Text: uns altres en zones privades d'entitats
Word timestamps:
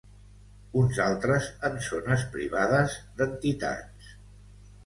uns 0.83 1.01
altres 1.07 1.49
en 1.69 1.77
zones 1.89 2.25
privades 2.37 2.97
d'entitats 3.21 4.13